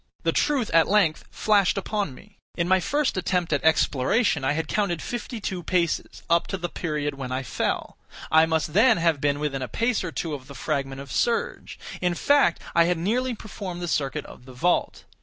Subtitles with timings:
[0.23, 2.39] The truth at length flashed upon me.
[2.55, 6.69] In my first attempt at exploration I had counted fifty two paces, up to the
[6.69, 7.97] period when I fell;
[8.31, 11.77] I must then have been within a pace or two of the fragment of serge;
[12.01, 15.03] in fact, I had nearly performed the circuit of the vault.